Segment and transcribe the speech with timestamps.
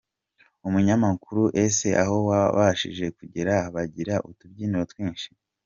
[0.67, 5.27] Umunyamakuru: Ese aho wabashije kugera bagira utubyiniro twinshi?.